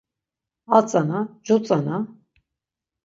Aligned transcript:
A 0.75 0.77
tzana 0.89 1.19
cu 1.45 1.55
tzana. 1.63 1.95